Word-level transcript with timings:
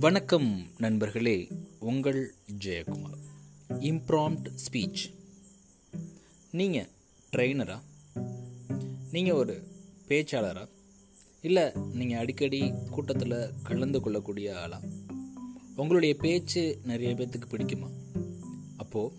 வணக்கம் 0.00 0.62
நண்பர்களே 0.78 1.48
உங்கள் 1.78 2.34
ஜெயக்குமார். 2.64 3.18
இம்ப்ராம்ட் 3.68 4.52
ஸ்பீச் 4.54 5.14
நீங்கள் 6.50 6.88
ட்ரெயினரா 7.32 7.80
நீங்கள் 9.12 9.34
ஒரு 9.34 9.62
பேச்சாளரா? 10.08 10.68
இல்லை 11.42 11.62
நீங்கள் 11.92 12.18
அடிக்கடி 12.18 12.72
கூட்டத்தில் 12.90 13.50
கலந்து 13.62 14.00
கொள்ளக்கூடிய 14.00 14.60
ஆளா? 14.60 14.80
உங்களுடைய 15.76 16.14
பேச்சு 16.14 16.80
நிறைய 16.84 17.14
பேர்த்துக்கு 17.14 17.48
பிடிக்குமா? 17.50 17.90
அப்போது 18.76 19.14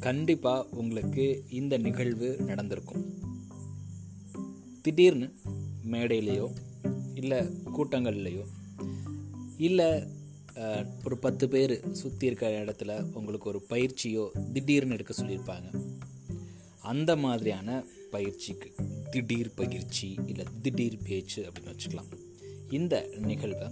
கண்டிப்பாக 0.00 0.68
உங்களுக்கு 0.76 1.44
இந்த 1.50 1.78
நிகழ்வு 1.78 2.36
நடந்திருக்கும். 2.46 3.18
திடீர்னு 4.82 5.32
மேடையிலையோ 5.90 6.52
இல்லை 7.14 7.38
கூட்டங்கள்லையோ 7.78 8.44
இல்லை 9.56 10.14
ஒரு 11.04 11.16
பத்து 11.16 11.48
பேர் 11.48 11.92
சுற்றி 11.92 12.26
இருக்கிற 12.26 12.64
இடத்துல 12.64 13.14
உங்களுக்கு 13.14 13.48
ஒரு 13.48 13.60
பயிற்சியோ 13.68 14.52
திடீர்னு 14.52 14.92
எடுக்க 14.92 15.14
சொல்லியிருப்பாங்க. 15.22 15.68
அந்த 16.82 17.16
மாதிரியான 17.16 17.84
பயிற்சிக்கு 18.10 18.74
திடீர் 19.10 19.54
பயிற்சி 19.54 20.18
இல்லை 20.26 20.44
திடீர் 20.62 20.98
பேச்சு 21.02 21.42
அப்படின்னு 21.42 21.74
வச்சுக்கலாம். 21.74 22.10
இந்த 22.70 23.08
நிகழ்வை 23.18 23.68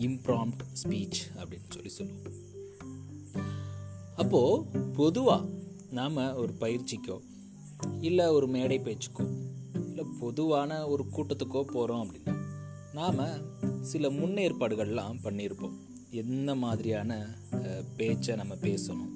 இம்ப்ராம்ட் 0.00 0.62
ஸ்பீச் 0.82 1.20
அப்படின்னு 1.36 1.68
சொல்லி 1.68 1.88
சொல்லுவோம். 1.88 2.32
அப்போது 4.16 4.64
பொதுவாக 4.96 5.48
நாம் 5.90 6.36
ஒரு 6.36 6.52
பயிற்சிக்கோ 6.60 7.20
இல்லை 8.00 8.26
ஒரு 8.26 8.46
மேடை 8.48 8.78
பேச்சுக்கோ 8.78 9.26
இல்லை 9.86 10.04
பொதுவான 10.20 10.88
ஒரு 10.88 11.04
கூட்டத்துக்கோ 11.16 11.62
போகிறோம் 11.62 12.02
அப்படின்னா 12.04 12.34
நாம் 12.94 13.82
சில 13.82 14.08
முன்னேற்பாடுகள்லாம் 14.10 15.18
பண்ணியிருப்போம். 15.24 15.76
என்ன 16.20 16.54
மாதிரியான 16.54 17.12
பேச்சை 17.96 18.34
நம்ம 18.36 18.54
பேசணும்? 18.54 19.12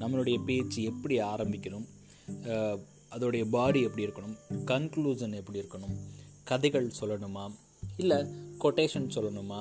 நம்மளுடைய 0.00 0.38
பேச்சு 0.46 0.80
எப்படி 0.82 1.16
ஆரம்பிக்கணும்? 1.32 1.86
அதோடைய 3.14 3.44
பாடி 3.50 3.80
எப்படி 3.82 4.04
இருக்கணும்? 4.06 4.36
கன்க்ளூசன் 4.70 5.36
எப்படி 5.40 5.58
இருக்கணும்? 5.60 5.94
கதைகள் 6.44 6.88
சொல்லணுமா? 7.00 7.44
இல்லை 7.96 8.18
கொட்டேஷன் 8.62 9.08
சொல்லணுமா? 9.16 9.60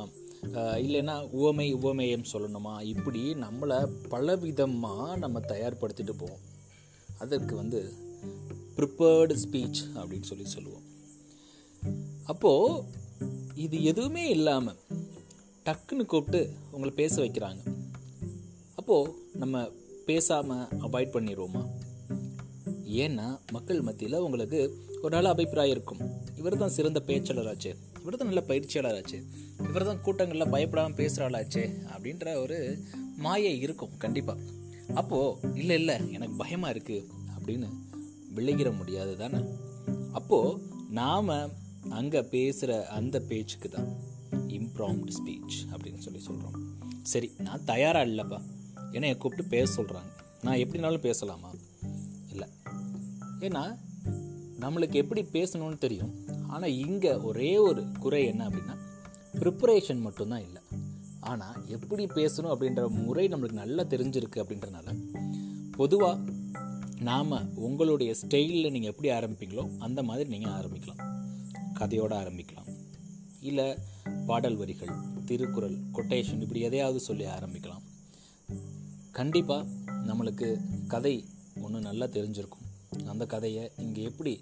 இல்லைன்னா 0.85 1.15
உவமை 1.39 1.67
உவமேயம் 1.75 2.29
சொல்லணுமா? 2.33 2.73
இப்படி 2.93 3.21
நம்மளை 3.33 3.77
பலவிதமாக 4.09 5.17
நம்ம 5.17 5.39
தயார்படுத்திட்டு 5.51 6.15
போவோம். 6.17 6.43
அதற்கு 7.17 7.55
வந்து 7.55 7.81
ப்ரிப்பேர்டு 8.75 9.35
ஸ்பீச் 9.43 9.81
அப்படின்னு 9.95 10.29
சொல்லி 10.31 10.47
சொல்லுவோம். 10.55 10.85
அப்போது 12.25 12.83
இது 13.65 13.77
எதுவுமே 13.83 14.25
இல்லாமல் 14.29 14.79
டக்குன்னு 15.66 16.03
கூப்பிட்டு 16.06 16.39
உங்களை 16.72 16.94
பேச 16.95 17.14
வைக்கிறாங்க. 17.22 17.61
அப்போது 18.75 19.11
நம்ம 19.33 19.69
பேசாமல் 20.06 20.66
அவாய்ட் 20.86 21.14
பண்ணிடுவோமா? 21.16 21.61
ஏன்னா 23.03 23.28
மக்கள் 23.52 23.81
மத்தியில் 23.81 24.23
உங்களுக்கு 24.25 24.59
ஒரு 25.02 25.16
நல்ல 25.16 25.30
அபிப்பிராயம் 25.30 25.75
இருக்கும். 25.75 26.02
இவர் 26.38 26.58
தான் 26.58 26.75
சிறந்த 26.78 27.02
பேச்சாளராச்சு. 27.08 27.72
இவர் 28.02 28.17
தான் 28.17 28.30
நல்ல 28.31 28.44
பயிற்சியாளராச்சு. 28.50 29.17
இவர் 29.69 29.86
தான் 29.86 30.02
கூட்டங்களில் 30.02 30.50
பயப்படாமல் 30.50 30.97
பேசுகிறாளாச்சே 31.02 31.64
அப்படின்ற 31.94 32.36
ஒரு 32.41 32.78
மாயை 33.17 33.59
இருக்கும் 33.59 33.97
கண்டிப்பாக 33.97 34.39
அப்போது 34.94 35.53
இல்லை 35.53 35.75
இல்லை 35.75 35.97
எனக்கு 36.11 36.36
பயமாக 36.36 36.73
இருக்குது 36.73 37.08
அப்படின்னு 37.36 37.67
விளைகிற 38.36 38.78
முடியாது 38.78 39.17
தானே? 39.17 39.39
அப்போது 40.11 40.59
நாம் 40.89 41.31
அங்கே 41.89 42.22
பேசுகிற 42.22 42.86
அந்த 42.97 43.19
பேச்சுக்கு 43.19 43.69
தான் 43.69 43.89
இம்ப்ராம்ட் 44.33 45.11
ஸ்பீச் 45.17 45.57
அப்படின்னு 45.71 45.97
சொல்லி 45.97 46.19
சொல்கிறோம் 46.19 46.57
சரி 47.03 47.31
நான் 47.37 47.65
தயாராக 47.65 48.05
இல்லைப்பா. 48.05 48.39
ஏன்னா 48.91 49.05
என் 49.05 49.17
கூப்பிட்டு 49.17 49.49
பேச 49.49 49.81
சொல்கிறாங்க 49.81 50.11
நான் 50.41 50.57
எப்படினாலும் 50.57 51.05
பேசலாமா? 51.07 51.49
இல்லை. 52.31 52.47
ஏன்னா 53.39 53.77
நம்மளுக்கு 54.59 54.93
எப்படி 54.93 55.22
பேசணும்னு 55.22 55.77
தெரியும். 55.77 56.11
ஆனால் 56.47 56.73
இங்கே 56.73 57.13
ஒரே 57.13 57.57
ஒரு 57.57 57.91
குறை 57.99 58.25
என்ன 58.25 58.49
அப்படின்னா 58.49 58.75
ப்ரிப்பரேஷன் 59.33 59.99
மட்டும்தான் 59.99 60.43
இல்லை. 60.43 60.61
ஆனால் 61.19 61.67
எப்படி 61.67 62.05
பேசணும் 62.05 62.53
அப்படின்ற 62.53 62.88
முறை 62.89 63.27
நம்மளுக்கு 63.27 63.51
நல்லா 63.51 63.83
தெரிஞ்சிருக்கு 63.83 64.35
அப்படின்றனால 64.35 64.95
பொதுவாக 65.72 66.19
நாம் 66.99 67.55
உங்களுடைய 67.55 68.16
ஸ்டைலில் 68.22 68.72
நீங்கள் 68.72 68.93
எப்படி 68.93 69.09
ஆரம்பிப்பீங்களோ 69.09 69.77
அந்த 69.77 70.03
மாதிரி 70.03 70.29
நீங்கள் 70.29 70.51
ஆரம்பிக்கலாம். 70.51 71.01
கதையோடு 71.79 72.16
ஆரம்பிக்கலாம். 72.22 72.69
இல்லை 73.41 73.77
பாடல் 74.29 74.57
வரிகள் 74.61 74.94
திருக்குறள் 75.29 75.78
கொட்டேஷன் 75.95 76.41
இப்படி 76.45 76.61
எதையாவது 76.67 77.00
சொல்லி 77.07 77.25
ஆரம்பிக்கலாம். 77.35 77.84
கண்டிப்பாக 79.19 79.69
நம்மளுக்கு 80.09 80.47
கதை 80.94 81.16
ஒன்று 81.66 81.79
நல்லா 81.88 82.06
தெரிஞ்சிருக்கும். 82.17 82.67
அந்த 83.11 83.23
கதையை 83.34 83.63
இங்கே 83.85 84.01
எப்படி 84.09 84.34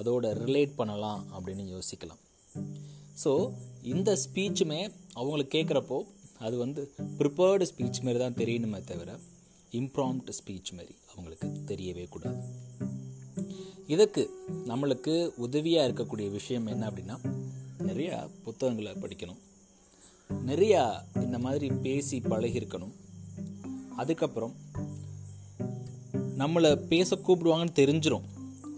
அதோட 0.00 0.26
ரிலேட் 0.44 0.78
பண்ணலாம் 0.80 1.22
அப்படின்னு 1.36 1.64
யோசிக்கலாம். 1.74 2.22
ஸோ 3.22 3.32
இந்த 3.94 4.10
ஸ்பீச்சுமே 4.24 4.80
அவங்களுக்கு 5.18 5.52
கேட்குறப்போ 5.58 5.98
அது 6.46 6.56
வந்து 6.64 6.82
ப்ரிப்பேர்டு 7.18 7.66
ஸ்பீச் 7.70 8.02
மாரி 8.06 8.18
தான் 8.18 8.38
தெரியணுமே 8.42 8.80
தவிர 8.90 9.18
இம்ப்ராம்ட் 9.80 10.30
ஸ்பீச் 10.38 10.72
மாரி 10.76 10.94
அவங்களுக்கு 11.12 11.48
தெரியவே 11.70 12.04
கூடாது. 12.14 12.40
இதுக்கு 13.94 14.22
நம்மளுக்கு 14.70 15.14
உதவியாக 15.46 15.86
இருக்கக்கூடிய 15.88 16.28
விஷயம் 16.38 16.66
என்ன 16.74 16.86
அப்படின்னா 16.90 17.16
நிறையா 17.86 18.16
புத்தகங்களை 18.44 18.92
படிக்கணும். 18.92 19.40
நிறையா 20.46 20.82
இந்த 21.14 21.38
மாதிரி 21.38 21.68
பேசி 21.84 22.16
பழகிருக்கணும் 22.20 22.94
அதுக்கப்புறம் 23.96 24.54
நம்மளை 26.38 26.70
பேச 26.92 27.16
கூப்பிடுவாங்கன்னு 27.16 27.78
தெரிஞ்சிடும் 27.80 28.26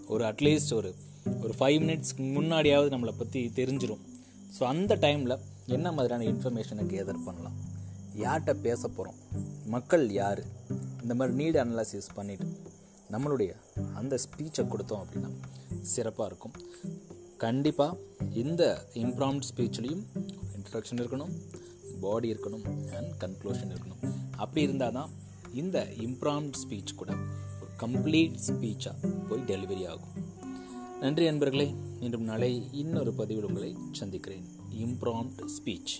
ஒரு 0.07 0.23
அட்லீஸ்ட் 0.23 0.73
ஒரு 0.73 0.91
ஒரு 1.41 1.53
ஃபைவ் 1.59 1.77
மினிட்ஸ்க்கு 1.81 2.23
முன்னாடியாவது 2.37 2.89
நம்மளை 2.93 3.13
பற்றி 3.17 3.51
தெரிஞ்சிடும் 3.55 4.03
ஸோ 4.59 4.63
அந்த 4.63 4.95
டைமில் 4.95 5.35
என்ன 5.65 5.91
மாதிரியான 5.91 6.25
இன்ஃபர்மேஷனை 6.31 6.85
கேதர் 6.93 7.25
பண்ணலாம்? 7.25 7.57
யார்கிட்ட 8.15 8.53
பேச 8.53 8.87
போகிறோம் 8.87 9.19
மக்கள் 9.65 10.09
யார்? 10.11 10.41
இந்த 11.01 11.15
மாதிரி 11.15 11.37
நீட் 11.41 11.59
அனலைசிஸ் 11.63 12.15
பண்ணிவிட்டு 12.15 12.47
நம்மளுடைய 13.11 13.51
அந்த 13.93 14.19
ஸ்பீச்சை 14.25 14.65
கொடுத்தோம் 14.73 15.03
அப்படின்னா 15.03 15.31
சிறப்பாக 15.81 16.29
இருக்கும். 16.29 16.55
கண்டிப்பாக 17.43 17.99
இந்த 18.41 18.63
இம்ப்ராம்ட் 19.03 19.45
ஸ்பீச்லேயும் 19.49 20.03
இன்ட்ரடக்ஷன் 20.55 20.99
இருக்கணும் 21.01 21.31
பாடி 22.03 22.27
இருக்கணும் 22.33 22.65
அண்ட் 22.97 23.11
கன்க்ளூஷன் 23.23 23.71
இருக்கணும். 23.73 24.01
அப்படி 24.43 24.61
இருந்தால் 24.67 24.95
தான் 24.97 25.11
இந்த 25.61 25.77
இம்ப்ராம்ட் 26.05 26.57
ஸ்பீச் 26.61 26.93
கூட 26.99 27.11
ஒரு 27.61 27.71
கம்ப்ளீட் 27.83 28.37
ஸ்பீச்சாக 28.47 29.11
போய் 29.29 29.47
டெலிவரி 29.51 29.83
ஆகும். 29.93 30.13
நன்றி 30.99 31.25
நண்பர்களே 31.25 31.67
மீண்டும் 32.01 32.27
நாளை 32.31 32.51
இன்னொரு 32.81 33.13
பதிவில் 33.19 33.49
உங்களை 33.49 33.71
சந்திக்கிறேன். 34.01 34.45
இம்ப்ராம்ட் 34.85 35.41
ஸ்பீச் 35.55 35.95